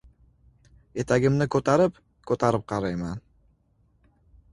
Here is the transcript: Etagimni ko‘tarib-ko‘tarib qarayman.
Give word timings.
Etagimni 1.03 1.47
ko‘tarib-ko‘tarib 1.55 2.65
qarayman. 2.73 3.21